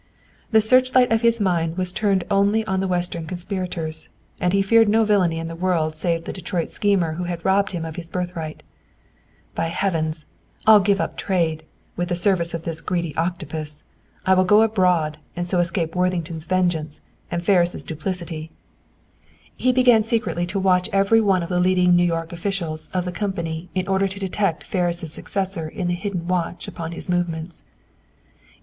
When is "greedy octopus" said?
12.81-13.83